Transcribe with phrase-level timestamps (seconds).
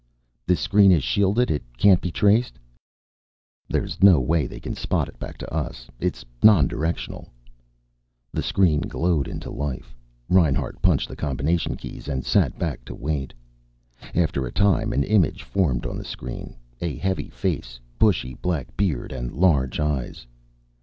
[0.47, 1.51] "This screen is shielded?
[1.51, 2.57] It can't be traced?"
[3.69, 5.89] "There's no way they can spot it back to us.
[5.99, 7.29] It's non directional."
[8.33, 9.95] The screen glowed into life.
[10.27, 13.31] Reinhart punched the combination keys and sat back to wait.
[14.15, 16.55] After a time an image formed on the screen.
[16.81, 20.25] A heavy face, bushy black beard and large eyes.